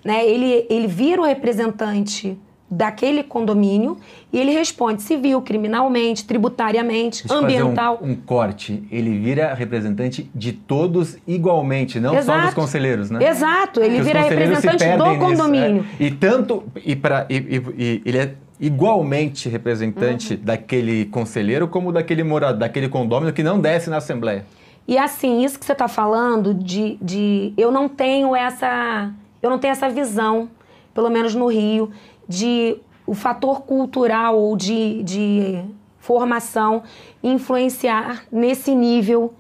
Né? 0.05 0.27
Ele, 0.27 0.67
ele 0.69 0.87
vira 0.87 1.21
o 1.21 1.25
representante 1.25 2.39
daquele 2.71 3.23
condomínio 3.25 3.97
e 4.33 4.39
ele 4.39 4.53
responde 4.53 5.03
civil, 5.03 5.43
criminalmente, 5.43 6.25
tributariamente, 6.25 7.27
Deixa 7.27 7.43
ambiental. 7.43 7.99
um, 8.01 8.11
um 8.13 8.15
corte. 8.15 8.85
Ele 8.93 9.19
vira 9.19 9.53
representante 9.55 10.31
de 10.35 10.53
todos 10.53 11.17
igualmente, 11.27 11.99
não 11.99 12.13
só 12.13 12.19
Exato. 12.21 12.45
dos 12.47 12.55
conselheiros, 12.55 13.11
né? 13.11 13.29
Exato, 13.29 13.81
ele 13.83 14.01
vira 14.01 14.21
representante 14.23 14.85
do 14.97 15.05
nisso, 15.07 15.19
condomínio. 15.19 15.85
é. 15.99 16.05
E 16.05 16.11
tanto 16.13 16.63
e 16.85 16.95
para 16.95 17.27
e, 17.29 17.37
e- 17.37 17.63
e 17.77 18.03
ele 18.07 18.19
é 18.19 18.35
igualmente 18.61 19.49
representante 19.49 20.35
Uhum. 20.35 20.41
daquele 20.43 21.07
conselheiro 21.07 21.67
como 21.67 21.91
daquele 21.93 22.23
morador, 22.23 22.59
daquele 22.61 22.89
condômino 22.89 23.33
que 23.33 23.43
não 23.43 23.59
desce 23.59 23.91
na 23.91 23.97
assembleia. 23.97 24.45
E 24.87 24.97
assim, 24.97 25.43
isso 25.45 25.59
que 25.59 25.65
você 25.65 25.73
está 25.73 25.89
falando 25.89 26.55
de, 26.55 26.97
de 27.03 27.53
eu 27.57 27.73
não 27.73 27.89
tenho 27.89 28.35
essa 28.37 29.11
eu 29.43 29.49
não 29.51 29.59
tenho 29.59 29.73
essa 29.73 29.89
visão, 29.89 30.49
pelo 30.95 31.09
menos 31.09 31.35
no 31.35 31.47
Rio, 31.47 31.91
de 32.31 32.77
o 33.05 33.13
fator 33.13 33.63
cultural 33.63 34.39
ou 34.39 34.57
de, 34.57 35.03
de 35.03 35.65
formação 35.99 36.85
influenciar 37.21 38.23
nesse 38.31 38.73
nível 38.73 39.35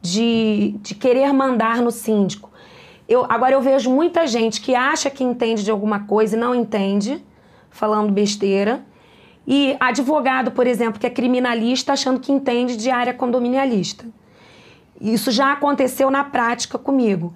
de, 0.00 0.76
de 0.80 0.94
querer 0.94 1.32
mandar 1.32 1.82
no 1.82 1.90
síndico. 1.90 2.48
Eu, 3.08 3.26
agora 3.28 3.54
eu 3.54 3.60
vejo 3.60 3.90
muita 3.90 4.28
gente 4.28 4.60
que 4.60 4.76
acha 4.76 5.10
que 5.10 5.24
entende 5.24 5.64
de 5.64 5.72
alguma 5.72 6.00
coisa 6.06 6.36
e 6.36 6.38
não 6.38 6.54
entende, 6.54 7.20
falando 7.68 8.12
besteira. 8.12 8.84
E 9.44 9.76
advogado, 9.80 10.52
por 10.52 10.68
exemplo, 10.68 11.00
que 11.00 11.06
é 11.06 11.10
criminalista, 11.10 11.94
achando 11.94 12.20
que 12.20 12.30
entende 12.30 12.76
de 12.76 12.90
área 12.90 13.12
condominialista. 13.12 14.06
Isso 15.00 15.32
já 15.32 15.52
aconteceu 15.52 16.12
na 16.12 16.22
prática 16.22 16.78
comigo. 16.78 17.34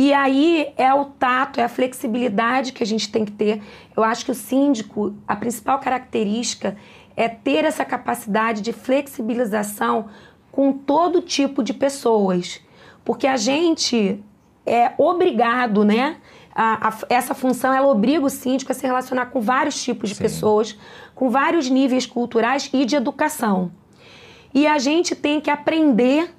E 0.00 0.12
aí 0.12 0.68
é 0.76 0.94
o 0.94 1.06
tato, 1.06 1.58
é 1.58 1.64
a 1.64 1.68
flexibilidade 1.68 2.72
que 2.72 2.84
a 2.84 2.86
gente 2.86 3.10
tem 3.10 3.24
que 3.24 3.32
ter. 3.32 3.60
Eu 3.98 4.04
acho 4.04 4.24
que 4.24 4.30
o 4.30 4.34
síndico, 4.34 5.12
a 5.26 5.34
principal 5.34 5.80
característica 5.80 6.76
é 7.16 7.28
ter 7.28 7.64
essa 7.64 7.84
capacidade 7.84 8.62
de 8.62 8.72
flexibilização 8.72 10.06
com 10.52 10.72
todo 10.72 11.20
tipo 11.20 11.64
de 11.64 11.74
pessoas. 11.74 12.60
Porque 13.04 13.26
a 13.26 13.36
gente 13.36 14.22
é 14.64 14.92
obrigado, 14.96 15.84
né? 15.84 16.18
A- 16.54 16.88
a- 16.90 16.98
essa 17.08 17.34
função 17.34 17.74
ela 17.74 17.88
obriga 17.88 18.24
o 18.24 18.30
síndico 18.30 18.70
a 18.70 18.74
se 18.74 18.86
relacionar 18.86 19.26
com 19.26 19.40
vários 19.40 19.82
tipos 19.82 20.10
de 20.10 20.14
Sim. 20.14 20.22
pessoas, 20.22 20.78
com 21.12 21.28
vários 21.28 21.68
níveis 21.68 22.06
culturais 22.06 22.70
e 22.72 22.84
de 22.84 22.94
educação. 22.94 23.72
E 24.54 24.64
a 24.64 24.78
gente 24.78 25.16
tem 25.16 25.40
que 25.40 25.50
aprender 25.50 26.32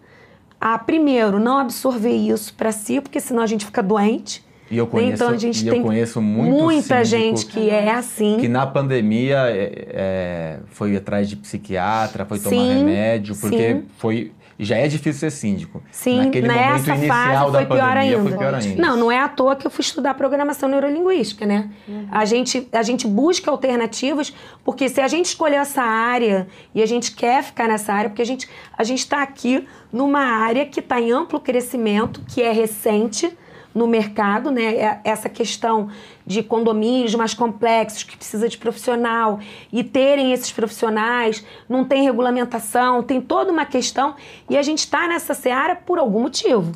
a, 0.62 0.78
primeiro, 0.80 1.42
não 1.42 1.58
absorver 1.58 2.16
isso 2.16 2.54
para 2.54 2.72
si, 2.72 3.02
porque 3.02 3.20
senão 3.20 3.44
a 3.44 3.48
gente 3.48 3.66
fica 3.66 3.84
doente. 3.84 4.48
E 4.72 4.78
eu 4.78 4.86
né? 4.86 4.92
conheço, 4.92 5.14
então 5.14 5.30
a 5.30 5.38
gente 5.38 5.66
e 5.66 5.70
tem 5.70 5.80
eu 5.80 5.84
conheço 5.84 6.22
muito 6.22 6.54
muita 6.56 7.04
síndico 7.04 7.06
gente 7.06 7.46
que 7.48 7.70
é 7.70 7.92
assim. 7.92 8.38
que 8.40 8.48
na 8.48 8.68
pandemia 8.68 9.50
é, 9.50 9.88
é, 9.90 10.60
foi 10.68 10.96
atrás 10.96 11.28
de 11.28 11.36
psiquiatra, 11.36 12.26
foi 12.26 12.40
tomar 12.40 12.56
Sim, 12.56 12.78
remédio, 12.78 13.36
porque 13.36 13.74
sim. 13.76 13.84
foi 13.98 14.32
já 14.62 14.76
é 14.76 14.90
difícil 14.90 15.22
ser 15.22 15.32
síndico. 15.32 15.82
Sim, 15.90 16.18
Naquele 16.18 16.48
momento 16.48 16.70
nessa 16.70 16.96
inicial 16.96 17.18
fase 17.18 17.52
da 17.54 17.60
foi 17.60 17.66
pior 17.66 17.80
pandemia 17.80 18.18
ainda. 18.18 18.30
foi 18.30 18.38
pior 18.38 18.54
ainda. 18.54 18.82
Não, 18.82 18.98
não 18.98 19.12
é 19.12 19.18
à 19.18 19.30
toa 19.30 19.56
que 19.56 19.66
eu 19.66 19.72
fui 19.72 19.82
estudar 19.82 20.14
programação 20.16 20.68
neurolinguística, 20.68 21.46
né? 21.46 21.70
A, 22.12 22.26
gente, 22.26 22.68
a 22.74 22.84
gente 22.84 23.08
busca 23.08 23.50
alternativas, 23.50 24.34
porque 24.66 24.90
se 24.90 25.00
a 25.00 25.08
gente 25.08 25.28
escolheu 25.28 25.62
essa 25.62 25.82
área 25.82 26.46
e 26.76 26.84
a 26.84 26.86
gente 26.86 27.16
quer 27.16 27.42
ficar 27.42 27.70
nessa 27.70 27.94
área, 27.94 28.10
porque 28.10 28.22
a 28.22 28.26
gente 28.26 28.50
a 28.78 28.84
está 28.84 29.24
aqui 29.24 29.66
numa 29.94 30.20
área 30.20 30.66
que 30.66 30.82
está 30.82 31.00
em 31.00 31.10
amplo 31.10 31.40
crescimento, 31.40 32.22
que 32.28 32.42
é 32.42 32.52
recente 32.52 33.32
no 33.74 33.86
mercado, 33.88 34.52
né? 34.52 34.76
É- 34.76 35.00
Essa 35.04 35.30
questão 35.30 35.90
de 36.26 36.42
condomínios 36.44 37.14
mais 37.16 37.34
complexos, 37.34 38.04
que 38.04 38.16
precisa 38.18 38.48
de 38.50 38.58
profissional, 38.58 39.40
e 39.72 39.84
terem 39.84 40.32
esses 40.34 40.52
profissionais, 40.52 41.46
não 41.68 41.84
tem 41.86 42.04
regulamentação, 42.04 43.02
tem 43.04 43.20
toda 43.22 43.52
uma 43.52 43.66
questão, 43.66 44.16
e 44.50 44.58
a 44.58 44.62
gente 44.62 44.80
está 44.80 45.08
nessa 45.08 45.34
seara 45.34 45.76
por 45.76 45.98
algum 46.00 46.22
motivo. 46.22 46.72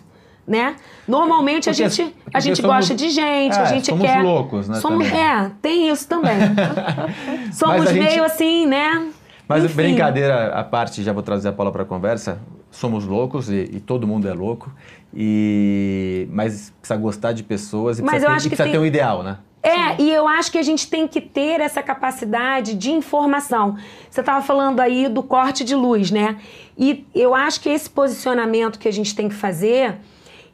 Né? 0.45 0.75
Normalmente 1.07 1.69
a 1.69 1.73
Porque- 1.73 1.89
gente, 1.89 2.15
a 2.33 2.39
gente 2.41 2.57
somos- 2.62 2.75
gosta 2.75 2.93
de 2.93 3.09
gente, 3.09 3.55
É, 3.55 3.59
a 3.62 3.65
gente 3.65 3.85
somos 3.85 4.05
quer. 4.05 4.21
loucos, 4.21 4.67
né, 4.67 4.75
Somos, 4.81 5.07
também. 5.07 5.21
é, 5.23 5.51
tem 5.62 5.89
isso 5.89 6.05
também. 6.05 6.35
somos 7.53 7.88
a 7.88 7.93
gente- 7.93 8.03
meio 8.03 8.23
assim, 8.25 8.65
né? 8.65 9.07
Mas 9.47 9.63
Enfim. 9.63 9.75
brincadeira 9.75 10.47
à 10.53 10.62
parte, 10.63 11.01
já 11.01 11.13
vou 11.13 11.23
trazer 11.23 11.47
a 11.47 11.53
Paula 11.53 11.71
para 11.71 11.83
a 11.83 11.85
conversa. 11.85 12.39
Somos 12.73 13.05
loucos 13.05 13.49
e, 13.49 13.69
e 13.71 13.79
todo 13.79 14.07
mundo 14.07 14.27
é 14.27 14.33
louco. 14.33 14.73
E 15.13 16.27
mas 16.31 16.73
precisa 16.81 16.99
gostar 16.99 17.31
de 17.31 17.43
pessoas 17.43 17.99
e 17.99 18.01
Mas 18.01 18.23
precisa, 18.23 18.27
ter, 18.27 18.33
e 18.33 18.49
precisa 18.49 18.63
tem- 18.63 18.71
ter 18.73 18.79
um 18.79 18.85
ideal, 18.85 19.23
né? 19.23 19.37
É, 19.61 20.01
e 20.01 20.11
eu 20.11 20.27
acho 20.27 20.51
que 20.51 20.57
a 20.57 20.61
gente 20.63 20.89
tem 20.89 21.07
que 21.07 21.21
ter 21.21 21.61
essa 21.61 21.81
capacidade 21.81 22.73
de 22.73 22.91
informação. 22.91 23.77
Você 24.09 24.19
estava 24.19 24.43
falando 24.43 24.81
aí 24.81 25.07
do 25.07 25.23
corte 25.23 25.63
de 25.63 25.73
luz, 25.73 26.11
né? 26.11 26.37
E 26.77 27.05
eu 27.15 27.33
acho 27.33 27.61
que 27.61 27.69
esse 27.69 27.89
posicionamento 27.89 28.77
que 28.77 28.89
a 28.89 28.91
gente 28.91 29.15
tem 29.15 29.29
que 29.29 29.35
fazer 29.35 29.95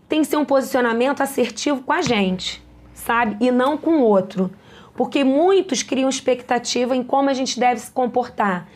tem 0.07 0.21
que 0.21 0.27
ser 0.27 0.37
um 0.37 0.45
posicionamento 0.45 1.21
assertivo 1.21 1.81
com 1.81 1.91
a 1.93 2.03
gente, 2.03 2.61
sabe? 2.93 3.37
E 3.43 3.49
não 3.49 3.77
com 3.77 3.97
o 3.97 4.01
outro. 4.03 4.51
Porque 4.93 5.23
muitos 5.23 5.81
criam 5.81 6.09
expectativa 6.09 6.95
em 6.95 7.01
como 7.03 7.29
a 7.29 7.33
gente 7.33 7.59
deve 7.59 7.79
se 7.79 7.89
comportar. 7.89 8.67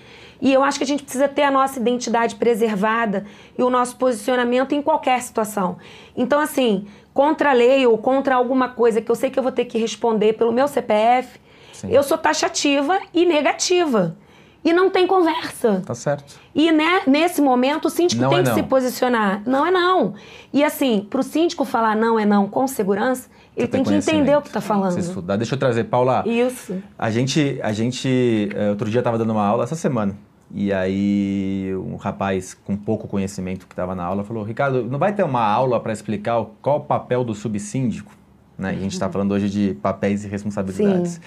E 0.41 0.51
eu 0.51 0.63
acho 0.63 0.77
que 0.77 0.83
a 0.83 0.87
gente 0.87 1.03
precisa 1.03 1.27
ter 1.27 1.43
a 1.43 1.51
nossa 1.51 1.79
identidade 1.79 2.35
preservada 2.35 3.25
e 3.57 3.63
o 3.63 3.69
nosso 3.69 3.95
posicionamento 3.97 4.73
em 4.73 4.81
qualquer 4.81 5.21
situação. 5.21 5.77
Então, 6.15 6.39
assim, 6.39 6.85
contra 7.13 7.51
a 7.51 7.53
lei 7.53 7.85
ou 7.85 7.97
contra 7.97 8.35
alguma 8.35 8.69
coisa 8.69 9.01
que 9.01 9.09
eu 9.09 9.15
sei 9.15 9.29
que 9.29 9.39
eu 9.39 9.43
vou 9.43 9.51
ter 9.51 9.65
que 9.65 9.77
responder 9.77 10.33
pelo 10.33 10.51
meu 10.51 10.67
CPF, 10.67 11.39
Sim. 11.71 11.89
eu 11.91 12.03
sou 12.03 12.17
taxativa 12.17 12.99
e 13.13 13.25
negativa. 13.25 14.17
E 14.65 14.71
não 14.71 14.89
tem 14.89 15.05
conversa. 15.05 15.83
Tá 15.85 15.93
certo. 15.93 16.39
E 16.55 16.71
né, 16.71 17.01
nesse 17.05 17.41
momento 17.41 17.85
o 17.85 17.89
síndico 17.89 18.21
Não 18.21 18.29
tem 18.29 18.39
é 18.39 18.43
que 18.43 18.49
não. 18.49 18.55
se 18.55 18.63
posicionar. 18.63 19.43
Não 19.45 19.65
é 19.65 19.71
não. 19.71 20.13
E 20.53 20.63
assim, 20.63 21.05
para 21.09 21.19
o 21.19 21.23
síndico 21.23 21.65
falar 21.65 21.97
não 21.97 22.17
é 22.17 22.25
não 22.25 22.47
com 22.47 22.65
segurança, 22.65 23.29
ele 23.55 23.67
tem 23.67 23.83
que 23.83 23.93
entender 23.93 24.35
o 24.35 24.41
que 24.41 24.47
está 24.47 24.61
falando. 24.61 24.97
Estudar. 24.97 25.35
Deixa 25.35 25.55
eu 25.55 25.59
trazer, 25.59 25.85
Paula. 25.85 26.23
Isso. 26.27 26.81
A 26.97 27.11
gente, 27.11 27.59
a 27.61 27.71
gente, 27.71 28.49
eh, 28.53 28.69
outro 28.69 28.89
dia 28.89 28.99
estava 28.99 29.17
dando 29.17 29.31
uma 29.31 29.45
aula 29.45 29.63
essa 29.63 29.75
semana. 29.75 30.15
E 30.55 30.71
aí 30.71 31.71
um 31.75 31.95
rapaz 31.95 32.53
com 32.53 32.77
pouco 32.77 33.07
conhecimento 33.07 33.65
que 33.65 33.73
estava 33.73 33.95
na 33.95 34.03
aula 34.03 34.23
falou: 34.23 34.43
Ricardo, 34.43 34.83
não 34.83 34.99
vai 34.99 35.13
ter 35.13 35.23
uma 35.23 35.43
aula 35.43 35.79
para 35.79 35.91
explicar 35.91 36.45
qual 36.61 36.77
o 36.77 36.81
papel 36.81 37.23
do 37.23 37.33
subsíndico? 37.33 38.11
Né? 38.55 38.73
E 38.73 38.77
a 38.77 38.79
gente 38.79 38.93
está 38.93 39.09
falando 39.09 39.31
hoje 39.31 39.49
de 39.49 39.73
papéis 39.81 40.23
e 40.23 40.27
responsabilidades. 40.27 41.13
Sim. 41.13 41.21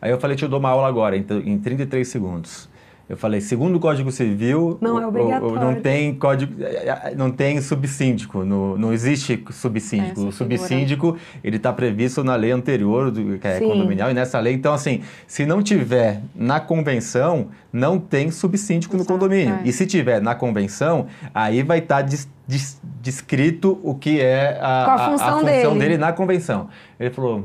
Aí 0.00 0.10
eu 0.10 0.18
falei: 0.18 0.34
te 0.34 0.46
dou 0.46 0.58
uma 0.58 0.70
aula 0.70 0.88
agora, 0.88 1.14
em, 1.14 1.26
em 1.44 1.58
33 1.58 2.08
segundos. 2.08 2.69
Eu 3.10 3.16
falei, 3.16 3.40
segundo 3.40 3.74
o 3.74 3.80
Código 3.80 4.12
Civil, 4.12 4.78
Não 4.80 4.96
é 5.00 5.04
obrigatório. 5.04 5.56
não 5.60 5.74
tem 5.74 6.14
código, 6.14 6.54
eh, 6.62 7.12
não 7.16 7.28
tem 7.28 7.60
subsíndico, 7.60 8.44
no, 8.44 8.78
não 8.78 8.92
existe 8.92 9.42
subsíndico. 9.50 10.20
Essa 10.20 10.28
o 10.28 10.32
subsíndico, 10.32 11.16
ele 11.42 11.56
está 11.56 11.72
previsto 11.72 12.22
na 12.22 12.36
lei 12.36 12.52
anterior, 12.52 13.10
do, 13.10 13.36
que 13.36 13.48
é 13.48 13.58
Sim. 13.58 13.66
condominial, 13.66 14.12
e 14.12 14.14
nessa 14.14 14.38
lei. 14.38 14.54
Então, 14.54 14.72
assim, 14.72 15.00
se 15.26 15.44
não 15.44 15.60
tiver 15.60 16.22
na 16.36 16.60
convenção, 16.60 17.48
não 17.72 17.98
tem 17.98 18.30
subsíndico 18.30 18.94
no 18.94 19.02
Exato, 19.02 19.12
condomínio. 19.18 19.56
é. 19.56 19.62
E 19.64 19.72
se 19.72 19.86
tiver 19.86 20.22
na 20.22 20.36
convenção, 20.36 21.08
aí 21.34 21.64
vai 21.64 21.78
estar 21.80 22.06
descrito 23.02 23.80
o 23.82 23.92
que 23.92 24.20
é 24.20 24.56
a, 24.62 24.82
Qual 24.84 24.96
a 24.96 25.10
função 25.10 25.38
função 25.40 25.44
dele. 25.44 25.78
dele 25.80 25.98
na 25.98 26.12
convenção. 26.12 26.68
Ele 26.98 27.10
falou. 27.10 27.44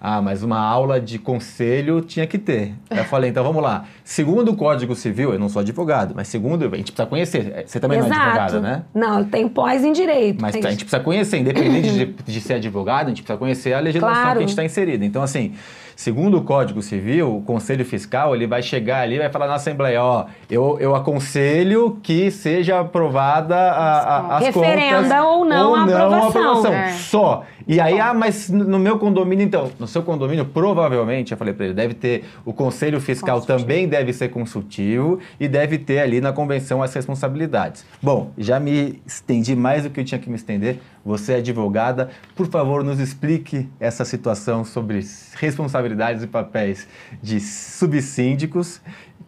Ah, 0.00 0.20
mas 0.20 0.42
uma 0.42 0.58
aula 0.58 1.00
de 1.00 1.18
conselho 1.18 2.00
tinha 2.02 2.26
que 2.26 2.36
ter. 2.36 2.74
Eu 2.90 3.04
falei, 3.06 3.30
então 3.30 3.42
vamos 3.42 3.62
lá. 3.62 3.86
Segundo 4.04 4.50
o 4.52 4.56
Código 4.56 4.94
Civil, 4.94 5.32
eu 5.32 5.38
não 5.38 5.48
sou 5.48 5.60
advogado, 5.60 6.12
mas 6.14 6.28
segundo, 6.28 6.64
a 6.66 6.76
gente 6.76 6.92
precisa 6.92 7.06
conhecer. 7.06 7.64
Você 7.66 7.80
também 7.80 7.98
não 7.98 8.06
é 8.06 8.10
advogada, 8.10 8.60
né? 8.60 8.82
Não, 8.94 9.20
eu 9.20 9.24
tenho 9.24 9.48
pós 9.48 9.82
em 9.82 9.92
direito. 9.92 10.42
Mas 10.42 10.54
a 10.56 10.70
gente 10.70 10.84
precisa 10.84 11.00
conhecer, 11.02 11.38
independente 11.38 11.90
de, 11.90 12.06
de 12.06 12.40
ser 12.40 12.54
advogado, 12.54 13.06
a 13.06 13.08
gente 13.08 13.22
precisa 13.22 13.38
conhecer 13.38 13.72
a 13.72 13.80
legislação 13.80 14.14
Claro. 14.22 14.32
que 14.32 14.38
a 14.38 14.40
gente 14.42 14.50
está 14.50 14.64
inserida. 14.64 15.04
Então, 15.04 15.22
assim, 15.22 15.54
segundo 15.96 16.38
o 16.38 16.42
Código 16.42 16.82
Civil, 16.82 17.36
o 17.36 17.42
Conselho 17.42 17.84
Fiscal 17.84 18.34
ele 18.34 18.46
vai 18.46 18.62
chegar 18.62 19.00
ali 19.00 19.16
e 19.16 19.18
vai 19.18 19.30
falar 19.30 19.46
na 19.46 19.54
Assembleia, 19.54 20.02
ó, 20.02 20.26
eu, 20.50 20.76
eu 20.80 20.94
aconselho 20.94 21.98
que 22.02 22.30
seja 22.30 22.80
aprovada 22.80 23.56
a, 23.56 23.98
a, 23.98 24.36
as 24.38 24.46
Referenda 24.46 25.02
contas 25.02 25.24
ou 25.24 25.44
não 25.44 25.74
a 25.74 25.82
aprovação. 25.84 26.28
aprovação. 26.28 26.72
É. 26.72 26.92
Só. 26.92 27.44
E 27.66 27.80
aí, 27.80 27.98
ah, 27.98 28.12
mas 28.12 28.50
no 28.50 28.78
meu 28.78 28.98
condomínio, 28.98 29.44
então, 29.44 29.70
no 29.78 29.86
seu 29.86 30.02
condomínio, 30.02 30.44
provavelmente, 30.44 31.32
eu 31.32 31.38
falei 31.38 31.54
para 31.54 31.66
ele, 31.66 31.74
deve 31.74 31.94
ter 31.94 32.24
o 32.44 32.52
conselho 32.52 33.00
fiscal 33.00 33.40
também 33.40 33.88
deve 33.88 34.12
ser 34.12 34.28
consultivo 34.28 35.18
e 35.40 35.48
deve 35.48 35.78
ter 35.78 36.00
ali 36.00 36.20
na 36.20 36.32
convenção 36.32 36.82
as 36.82 36.92
responsabilidades. 36.92 37.84
Bom, 38.02 38.30
já 38.36 38.60
me 38.60 39.00
estendi 39.06 39.56
mais 39.56 39.84
do 39.84 39.90
que 39.90 40.00
eu 40.00 40.04
tinha 40.04 40.18
que 40.18 40.28
me 40.28 40.36
estender. 40.36 40.78
Você 41.04 41.34
é 41.34 41.36
advogada, 41.36 42.10
por 42.34 42.46
favor, 42.48 42.82
nos 42.82 42.98
explique 42.98 43.68
essa 43.78 44.04
situação 44.04 44.64
sobre 44.64 45.00
responsabilidades 45.34 46.22
e 46.22 46.26
papéis 46.26 46.88
de 47.22 47.40
subsíndicos, 47.40 48.80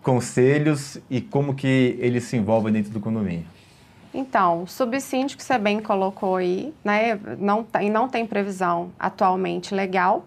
conselhos 0.02 0.98
e 1.10 1.20
como 1.20 1.54
que 1.54 1.98
eles 2.00 2.24
se 2.24 2.36
envolvem 2.36 2.72
dentro 2.72 2.90
do 2.90 3.00
condomínio. 3.00 3.44
Então, 4.14 4.66
subsíndico 4.66 5.42
você 5.42 5.58
bem 5.58 5.78
colocou 5.78 6.36
aí, 6.36 6.72
né? 6.82 7.20
Não 7.38 7.62
tem, 7.62 7.90
não 7.90 8.08
tem 8.08 8.26
previsão 8.26 8.90
atualmente 8.98 9.74
legal, 9.74 10.24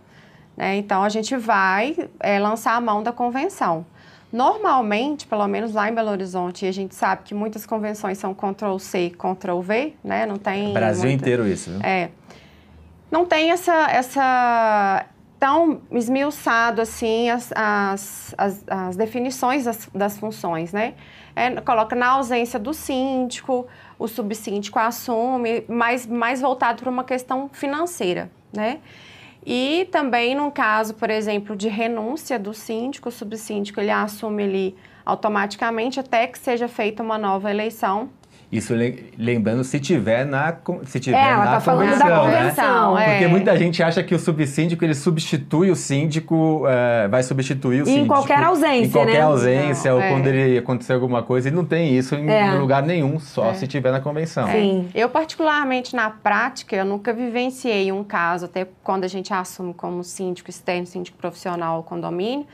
né? 0.56 0.76
Então 0.76 1.02
a 1.02 1.10
gente 1.10 1.36
vai 1.36 1.96
é, 2.20 2.38
lançar 2.38 2.76
a 2.76 2.82
mão 2.82 3.02
da 3.02 3.12
convenção. 3.12 3.84
Normalmente, 4.32 5.26
pelo 5.26 5.48
menos 5.48 5.74
lá 5.74 5.90
em 5.90 5.94
Belo 5.94 6.12
Horizonte, 6.12 6.66
a 6.66 6.72
gente 6.72 6.94
sabe 6.94 7.24
que 7.24 7.34
muitas 7.34 7.66
convenções 7.66 8.18
são 8.18 8.34
Ctrl 8.34 8.78
C, 8.78 9.12
Ctrl 9.12 9.60
V, 9.60 9.94
né? 10.04 10.26
Não 10.26 10.38
tem. 10.38 10.72
Brasil 10.74 11.06
muita... 11.06 11.24
inteiro 11.24 11.48
isso, 11.48 11.72
viu? 11.72 11.82
É. 11.82 12.10
Não 13.10 13.26
tem 13.26 13.50
essa, 13.50 13.90
essa 13.90 15.06
tão 15.40 15.82
esmiuçado 15.92 16.80
assim 16.80 17.30
as, 17.30 17.52
as, 17.56 18.36
as, 18.38 18.64
as 18.68 18.96
definições 18.96 19.66
das, 19.66 19.90
das 19.94 20.18
funções, 20.18 20.72
né? 20.72 20.94
é, 21.40 21.62
coloca 21.62 21.96
na 21.96 22.10
ausência 22.10 22.60
do 22.60 22.74
síndico, 22.74 23.66
o 23.98 24.08
subsíndico 24.10 24.78
assume, 24.78 25.64
mas 25.70 26.06
mais 26.06 26.42
voltado 26.42 26.82
para 26.82 26.90
uma 26.90 27.06
questão 27.06 27.50
financeira, 27.54 28.30
né? 28.54 28.80
E 29.46 29.88
também 29.92 30.36
no 30.36 30.52
caso, 30.52 30.94
por 30.94 31.10
exemplo, 31.10 31.56
de 31.56 31.68
renúncia 31.68 32.38
do 32.38 32.54
síndico, 32.54 33.10
o 33.10 33.12
subsíndico 33.12 33.80
ele 33.80 33.92
assume 33.92 34.44
ali 34.44 34.76
automaticamente 35.06 36.00
até 36.00 36.28
que 36.28 36.38
seja 36.38 36.68
feita 36.68 37.02
uma 37.02 37.18
nova 37.18 37.50
eleição 37.50 38.10
isso 38.52 38.74
lembrando 39.16 39.64
se 39.64 39.80
tiver 39.80 40.26
na, 40.26 40.58
se 40.84 41.00
tiver 41.00 41.18
é, 41.18 41.32
ela 41.34 41.46
na 41.46 41.62
tá 41.62 41.72
convenção, 41.72 42.08
da 42.08 42.20
convenção, 42.20 42.96
né? 42.96 43.06
é. 43.06 43.12
Porque 43.12 43.28
muita 43.28 43.56
gente 43.56 43.84
acha 43.84 44.02
que 44.02 44.16
o 44.16 44.18
subsíndico 44.18 44.84
ele 44.84 44.96
substitui 44.96 45.70
o 45.70 45.76
síndico, 45.76 46.64
é, 46.68 47.08
vai 47.08 47.22
substituir 47.22 47.84
o 47.84 47.86
síndico. 47.86 48.06
Em 48.06 48.08
qualquer 48.08 48.44
ausência, 48.44 48.88
Em 48.88 48.90
qualquer 48.90 49.20
né? 49.20 49.22
ausência, 49.22 49.92
não, 49.92 49.98
ou 49.98 50.04
é. 50.04 50.10
quando 50.10 50.28
ele 50.28 50.58
acontecer 50.58 50.94
alguma 50.94 51.22
coisa, 51.22 51.48
ele 51.48 51.56
não 51.56 51.66
tem 51.66 51.96
isso 51.96 52.16
em 52.16 52.28
é. 52.28 52.52
lugar 52.54 52.82
nenhum, 52.82 53.20
só 53.20 53.52
é. 53.52 53.54
se 53.54 53.68
tiver 53.68 53.92
na 53.92 54.00
convenção. 54.00 54.48
Sim. 54.48 54.90
Eu, 54.96 55.10
particularmente, 55.10 55.96
na 55.96 56.10
prática, 56.10 56.76
eu 56.76 56.86
nunca 56.86 57.14
vivenciei 57.14 57.92
um 57.92 58.04
caso, 58.04 58.46
até 58.46 58.68
quando 58.84 59.04
a 59.04 59.08
gente 59.08 59.32
assume 59.32 59.76
como 59.76 60.04
síndico 60.04 60.50
externo, 60.50 60.88
síndico 60.88 61.20
profissional, 61.20 61.84
condomínio, 61.84 62.48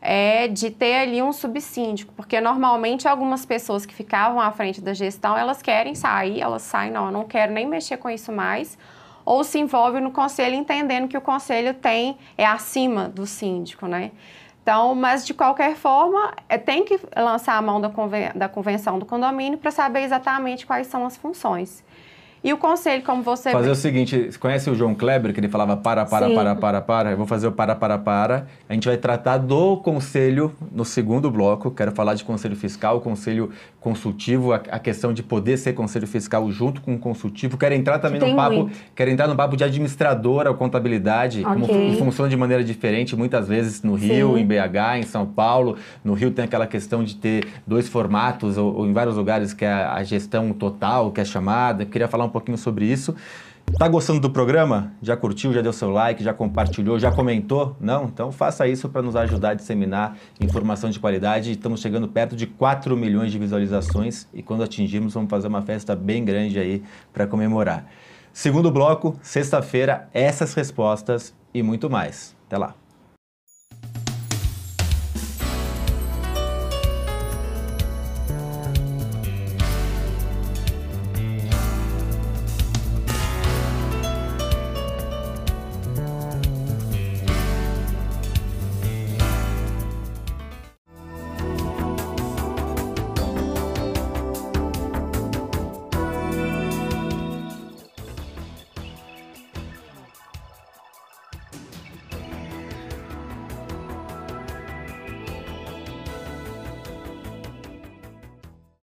é 0.00 0.48
de 0.48 0.70
ter 0.70 0.96
ali 0.96 1.22
um 1.22 1.32
subsíndico, 1.32 2.12
porque 2.14 2.40
normalmente 2.40 3.06
algumas 3.06 3.44
pessoas 3.44 3.84
que 3.84 3.94
ficavam 3.94 4.40
à 4.40 4.50
frente 4.50 4.80
da 4.80 4.94
gestão, 4.94 5.36
elas 5.36 5.60
querem 5.60 5.94
sair, 5.94 6.40
elas 6.40 6.62
saem, 6.62 6.90
não, 6.90 7.06
eu 7.06 7.12
não 7.12 7.24
quero 7.24 7.52
nem 7.52 7.66
mexer 7.66 7.98
com 7.98 8.08
isso 8.08 8.32
mais, 8.32 8.78
ou 9.24 9.44
se 9.44 9.58
envolve 9.58 10.00
no 10.00 10.10
conselho 10.10 10.54
entendendo 10.54 11.06
que 11.06 11.16
o 11.16 11.20
conselho 11.20 11.74
tem, 11.74 12.16
é 12.36 12.46
acima 12.46 13.08
do 13.08 13.26
síndico, 13.26 13.86
né? 13.86 14.10
Então, 14.62 14.94
mas 14.94 15.26
de 15.26 15.34
qualquer 15.34 15.74
forma, 15.74 16.32
é, 16.48 16.58
tem 16.58 16.84
que 16.84 16.98
lançar 17.16 17.56
a 17.56 17.62
mão 17.62 17.80
da, 17.80 17.88
conven 17.88 18.30
da 18.34 18.48
convenção 18.48 18.98
do 18.98 19.06
condomínio 19.06 19.58
para 19.58 19.70
saber 19.70 20.02
exatamente 20.02 20.66
quais 20.66 20.86
são 20.86 21.06
as 21.06 21.16
funções. 21.16 21.82
E 22.42 22.52
o 22.54 22.56
conselho, 22.56 23.02
como 23.02 23.22
você... 23.22 23.50
Fazer 23.50 23.70
o 23.70 23.74
seguinte, 23.74 24.30
conhece 24.38 24.70
o 24.70 24.74
João 24.74 24.94
Kleber, 24.94 25.34
que 25.34 25.40
ele 25.40 25.48
falava 25.48 25.76
para, 25.76 26.06
para, 26.06 26.26
Sim. 26.28 26.34
para, 26.34 26.54
para, 26.54 26.80
para? 26.80 27.10
Eu 27.10 27.16
vou 27.16 27.26
fazer 27.26 27.46
o 27.46 27.52
para, 27.52 27.74
para, 27.74 27.98
para. 27.98 28.46
A 28.66 28.72
gente 28.72 28.88
vai 28.88 28.96
tratar 28.96 29.36
do 29.36 29.76
conselho 29.76 30.54
no 30.72 30.84
segundo 30.84 31.30
bloco. 31.30 31.70
Quero 31.70 31.92
falar 31.92 32.14
de 32.14 32.24
conselho 32.24 32.56
fiscal, 32.56 32.98
conselho 33.02 33.50
consultivo, 33.78 34.54
a, 34.54 34.56
a 34.56 34.78
questão 34.78 35.12
de 35.12 35.22
poder 35.22 35.58
ser 35.58 35.74
conselho 35.74 36.06
fiscal 36.06 36.50
junto 36.50 36.80
com 36.80 36.94
o 36.94 36.98
consultivo. 36.98 37.58
Quero 37.58 37.74
entrar 37.74 37.98
também 37.98 38.20
no 38.20 38.34
papo, 38.34 38.56
muito. 38.56 38.76
quero 38.94 39.10
entrar 39.10 39.28
no 39.28 39.36
papo 39.36 39.54
de 39.54 39.64
administradora 39.64 40.50
ou 40.50 40.56
contabilidade, 40.56 41.40
okay. 41.40 41.54
como 41.54 41.96
funciona 41.98 42.30
de 42.30 42.36
maneira 42.36 42.64
diferente, 42.64 43.14
muitas 43.14 43.48
vezes 43.48 43.82
no 43.82 43.94
Rio, 43.94 44.34
Sim. 44.34 44.40
em 44.40 44.46
BH, 44.46 44.98
em 44.98 45.02
São 45.02 45.26
Paulo. 45.26 45.76
No 46.02 46.14
Rio 46.14 46.30
tem 46.30 46.46
aquela 46.46 46.66
questão 46.66 47.04
de 47.04 47.16
ter 47.16 47.46
dois 47.66 47.86
formatos, 47.86 48.56
ou, 48.56 48.76
ou 48.76 48.86
em 48.86 48.92
vários 48.94 49.16
lugares, 49.16 49.52
que 49.52 49.64
é 49.64 49.72
a 49.72 50.02
gestão 50.02 50.52
total, 50.52 51.10
que 51.10 51.20
é 51.20 51.24
chamada. 51.24 51.82
Eu 51.82 51.86
queria 51.86 52.08
falar 52.08 52.24
um 52.24 52.29
um 52.30 52.32
pouquinho 52.32 52.56
sobre 52.56 52.86
isso. 52.86 53.14
Tá 53.78 53.86
gostando 53.86 54.18
do 54.20 54.30
programa? 54.30 54.92
Já 55.00 55.16
curtiu, 55.16 55.52
já 55.52 55.60
deu 55.60 55.72
seu 55.72 55.90
like, 55.90 56.24
já 56.24 56.32
compartilhou, 56.32 56.98
já 56.98 57.12
comentou? 57.12 57.76
Não? 57.80 58.04
Então 58.04 58.32
faça 58.32 58.66
isso 58.66 58.88
para 58.88 59.02
nos 59.02 59.14
ajudar 59.14 59.50
a 59.50 59.54
disseminar 59.54 60.16
informação 60.40 60.90
de 60.90 60.98
qualidade. 60.98 61.52
Estamos 61.52 61.80
chegando 61.80 62.08
perto 62.08 62.34
de 62.34 62.46
4 62.46 62.96
milhões 62.96 63.30
de 63.30 63.38
visualizações 63.38 64.26
e 64.34 64.42
quando 64.42 64.62
atingirmos 64.62 65.14
vamos 65.14 65.30
fazer 65.30 65.48
uma 65.48 65.62
festa 65.62 65.94
bem 65.94 66.24
grande 66.24 66.58
aí 66.58 66.82
para 67.12 67.26
comemorar. 67.26 67.86
Segundo 68.32 68.70
bloco, 68.70 69.16
sexta-feira, 69.22 70.08
essas 70.12 70.54
respostas 70.54 71.34
e 71.52 71.62
muito 71.62 71.88
mais. 71.90 72.36
Até 72.46 72.58
lá. 72.58 72.79